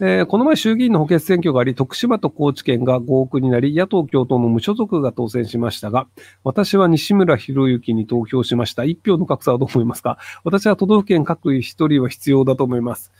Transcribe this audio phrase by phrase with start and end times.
[0.00, 6.08] えー、この前衆議院の補欠選挙があり、徳島と高知県が合区になり、野党共闘の無所属が当選しましたが、
[6.44, 8.84] 私は西村博之に投票しました。
[8.84, 10.18] 一票の格差はどう思いますか？
[10.44, 13.12] 私は都道府県各一人は必要だと思います。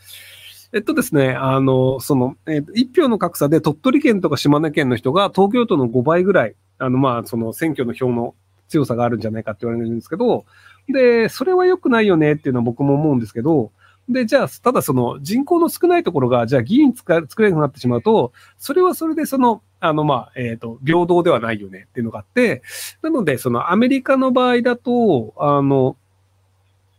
[0.73, 8.33] えっとですね、あの、その、えー、一票の格差で鳥取県とか島根県の人が東京都の5倍ぐらい、あの、まあ、その選挙の票の
[8.67, 10.45] 強さがあるんじゃないかって言われるんですけど、
[10.89, 13.71] で、それは良くないよねっていうのは僕も思うんですけど、
[14.09, 22.61] で、じゃあ、ただその人口の少ないところが、じゃあ議員作れなくなってしまうと、それはそれでその、あの、まあ、えっ、ー、と、平等ではないよねっていうのがあって、
[23.01, 25.95] なので、そのアメリカの場合だと、あの、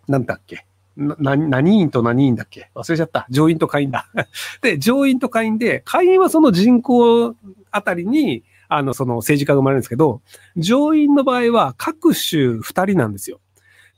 [0.08, 0.66] なんだっけ。
[0.96, 3.26] な、何員と何員だっけ忘れちゃった。
[3.28, 4.08] 上院と下院だ。
[4.62, 7.34] で、上院と下院で、下院はその人口
[7.70, 10.22] あたりに、あの、その政治家が生まれるんですけど、
[10.56, 13.40] 上院の場合は各州二人なんですよ。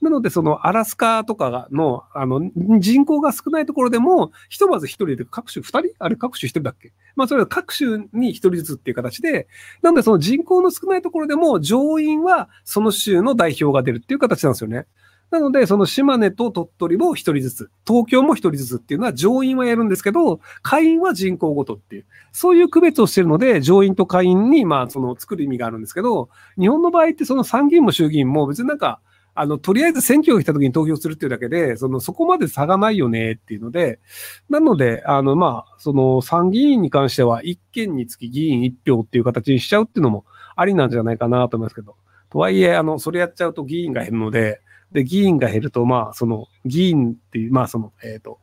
[0.02, 6.92] なので、そのアラスカとかの、あの、人口が少ないところでも、ひとまず一人で各種二人あれ各種一人だっけ？
[7.16, 9.48] まあ、それは各種に一人ずつっていう形で、
[9.80, 14.86] なのでその人口の少ないところでも、上院はその州の代表が出るっていう形なんですよね。
[15.28, 26.28] なので、その島根と鳥取も一人ずつ、東京も一人ずつっていうのは上院はやるんですけど、下院は人口ごとっていう、そういう区別をしてるので、上院と下院に、まあ、その作る意味があるんですけど、
[26.60, 29.00] 日本の場合ってその参議院も衆議院も別になんか、
[29.36, 34.00] あの、とりあえず選挙が来た時に投票するっていうだけで、その、そこまで差がないよねっていうので、
[34.48, 40.24] なので、あの、まあ、その、参議院に関しては、一件につき議員一票っていう形にしちゃうっていうのも
[40.56, 41.96] ありなんじゃないかなと思いますけど、
[42.30, 44.60] とはいえ、あの、それやっちゃうと議員が減るので、
[44.92, 48.38] で、議員が減ると、まあ、その、議員っていう、まあ、その、えっ、ー、と、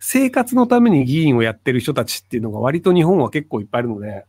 [0.00, 4.24] 生活のために議員をやってる人たちっていうのが割と日本は結構いっぱいいるので、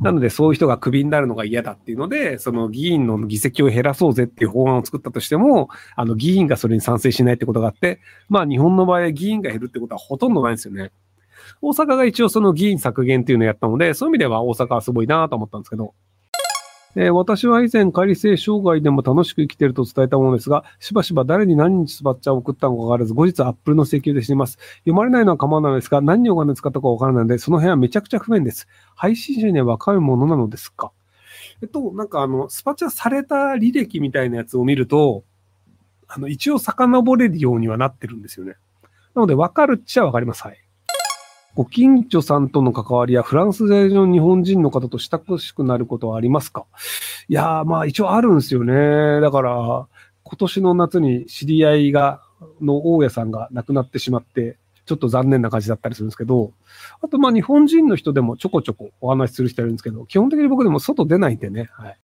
[0.00, 10.90] なので、そういう人がクビになるのが嫌だっていうので、その議員の議席を減らそうぜっていう法案を作ったとしても、あの、議員がそれに賛成しないってことがあって、まあ、日本の場合、議員が減るってことはほとんどないんですよね。
[11.60, 15.94] 大阪が一応その議員削減っていうのをやったので、そういう意味では大阪はすごいなと思ったんですけど、
[16.94, 24.58] えー、私は以前、仮性障害でも楽しく生きていると伝えたものですが、しばしば誰に何日スバッチャを送ったのかわからず、後日アップルの請求で知ります。
[24.80, 28.68] 読まれないのは構わないですが、何にお金使ったかわからないので、その辺はめちゃくちゃ不便です。
[28.94, 30.92] 配信者には若いものなのですか？
[31.62, 35.24] えっと、なんかあの、スパチャされた履歴みたいなやつを見ると、
[36.08, 38.56] あの、一応遡れるようにはなってるんですよね。
[39.14, 40.42] なので、わかるっちゃわかります。
[40.42, 40.61] はい。
[41.54, 46.64] ご近所さんとの関わりやフランス在住の日本人の方と親しくなることはありますか？
[47.28, 49.20] いやー、まあ一応あるんですよね。
[49.20, 49.86] だから、
[50.24, 52.22] 今年の夏に知り合いが、
[52.62, 56.52] の大家さんが亡くなってしまって、ちょっと残念な感じだったりするんですけど、
[57.02, 61.68] あとまあ日本人の人でもちょこちょこお話しする人いるんですけど、基本的に僕でも外出ないんでね。
[61.72, 61.98] はい。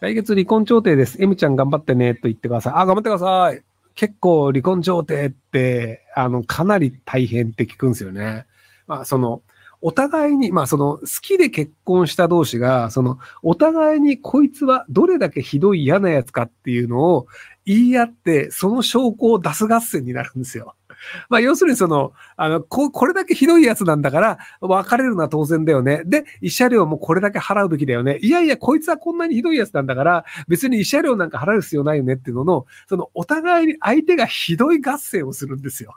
[0.00, 1.22] 来月離婚調停です。
[1.22, 2.72] M ちゃん頑張ってね、と言ってください。
[2.74, 3.62] あ、頑張ってください。
[3.94, 8.46] 結構離婚調停って、あの、かなり大変って聞くんですよね。
[8.86, 9.42] まあ、その、
[9.86, 17.26] お互いに、まあその好きで結婚した同士が、そのお互いにこいつはどれだけひどい嫌なやつかっていうのを
[17.66, 20.74] 言い合って、その証拠を出す合戦になるんですよ。
[21.28, 26.02] まあ要するにその、あの、こ、これだけひどいやつなんだから、別れるのは当然だよね。
[26.06, 28.16] で、慰謝料もこれだけ払うべきだよね。
[28.22, 35.94] いやいや、こいつはこんなにひどいやつなんだから、別に慰謝料なんか払う必要ないよねっていうのの、そのお互いに相手がひどい合戦をするんですよ。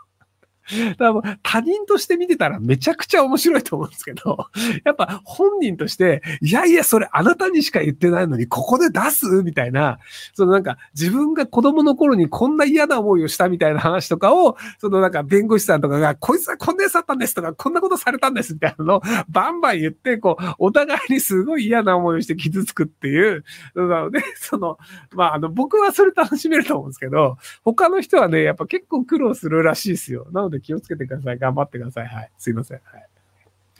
[0.98, 4.48] だから他人として見てたらめちゃくちゃ面白いと思うんですけど、
[4.84, 9.44] やっぱ本人として、いやいや、それあなたにしか言ってないのに、ここで出す？
[9.44, 10.00] みたいな、
[10.34, 23.44] そのなんか自分が子供の頃にこんな嫌な思いをしたみたいな話とかを、そのなんか弁護士さんとかが、こいつはこんなやつだったんですとか、こんなことされたんですみたいなのを バンバン言って、こう、お互いにすごい嫌な思いをして傷つくっていう、
[23.76, 24.78] なので、 その、
[25.14, 30.28] まあ、あの、僕はそれ楽しめると思うんですけど、他の人はね、やっぱ結構苦労するらしいですよ。
[30.32, 31.38] なのでで気をつけてください。
[31.38, 32.08] 頑張ってください。
[32.08, 32.32] はい。
[32.38, 32.82] すいません。
[32.84, 33.08] はい。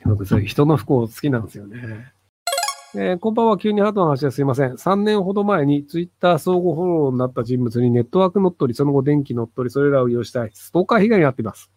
[0.04, 2.12] 僕、そういう人の不幸好きなんですよね。
[2.94, 3.58] えー、こんばんは。
[3.58, 4.72] 急にハートの話ですいません。
[4.72, 10.50] 3年ほど前にツイッター相互フォローになった人物にネットワーク乗っ取り、その後電気乗っ取り、それらを利用したい。
[10.54, 11.70] ストーカー被害に遭っています。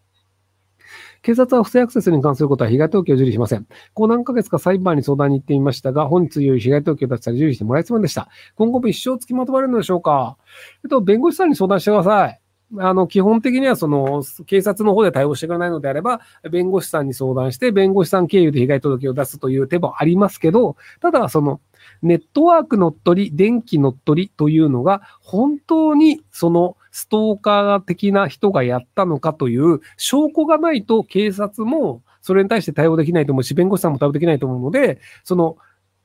[1.22, 3.68] 警察は不正アクセスに関することは被害届を受理しません。
[3.94, 8.30] こう何ヶ月か裁判に相談に行ってみましたが、本日より被害届を出したり受理してもらえませんでした。
[8.56, 10.38] 今後も一生付きまとまれるのでしょうか
[10.84, 12.41] えっと、弁護士さんに相談してください。
[12.78, 21.60] あの、基本的にはその、警察の方で対応してくれないのであれば、弁護士さんに相談して、弁護士さん経由で被害届を出すという手もありますけど、ただ、その、
[22.02, 35.58] ネットワーク乗っ取り、電気乗っ取りというのが、本当にそのストーカー的な人がやったのかという証拠がないと警察もそれに対して対応できないと思うし、弁護士さんも対応できないと思うので、その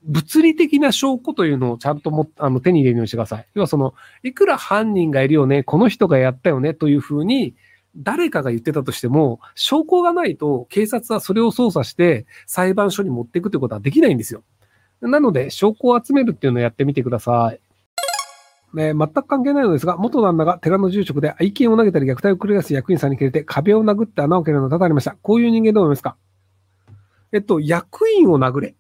[0.06, 3.47] 物理的な証拠というのをちゃんともあの手に入れるようにしてください。
[3.55, 3.93] 要はその、
[4.23, 7.55] いくら犯人がいるよね、この人がやったよねというふうに、
[7.97, 14.43] 誰かが言ってたとしても、証拠がないと警察はそれを捜査して裁判所に持っていくということはできないんですよ。
[15.00, 17.61] なので、証拠を集めるっていうのをやってみてください。
[18.76, 25.17] ね、全く関係ないのですが、元旦那が寺の住職で愛犬を投げたり虐待を繰り返す役員さんに切れて壁を殴って穴を開けるのが多々ありました。
[25.23, 26.17] こういう人間どう思いますか？
[27.32, 28.75] えっと、役員を殴れ。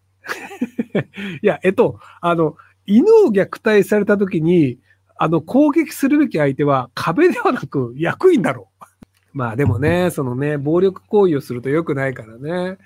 [1.42, 2.56] いや、えっと、あの、
[2.86, 4.78] 犬を虐待された時に、
[5.18, 8.84] あの、攻撃するべき相手は壁ではなく役員だろう。
[9.32, 12.78] まあでもね、そのね、暴力行為をすると良くないからね。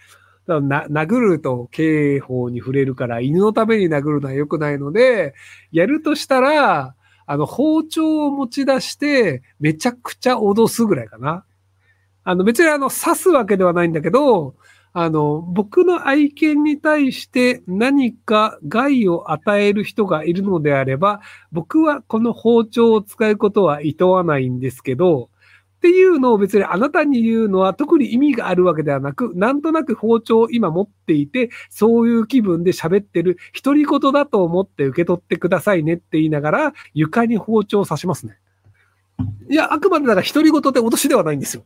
[0.49, 5.35] 殴ると刑法に触れるから犬のために殴るのは良くないので、
[5.71, 6.97] やるとしたら、
[7.27, 11.45] あの、包丁を持ち出して、めちゃくちゃ脅すぐらいかな。
[12.25, 14.57] あの、別にあの、刺すわけではないんだけど、
[14.93, 21.21] あの、僕の愛犬に対して何か害を与える人がいるのであれば、
[21.53, 25.31] 僕はこの包丁を使うことは厭わないんですけど、
[25.77, 38.39] っていうのを別にあなたに言うのは特に意味があるわけではなく、なんとなく包丁を今持っていて、そういう気分で喋ってる独り言だと思って受け取ってくださいねって言いながら、床に包丁を刺しますね。
[39.49, 41.65] いや、あくまでだから独り言で脅しではないんですよ。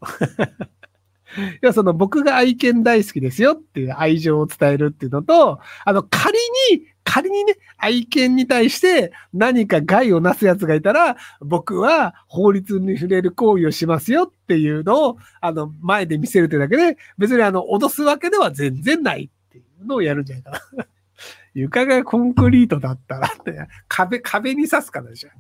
[1.37, 6.39] いや、その僕が愛犬大好きですよっていう愛情を伝えるっていうのと、あの、仮
[6.73, 20.87] に、仮にね、愛犬に対して何か害をなす奴がいたら、僕は法律に触れる行為をしますよっていうのを、あの、前で見せるというだけで、別にあの、脅すわけでは全然ないっていうのをやるんじゃないかな。
[21.55, 25.31] 床がコンクリートだったらって、壁、壁に刺すからでしょ。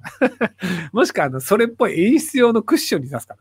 [0.93, 3.41] もしくは、あの、それっぽい演出用のクッションに刺すから。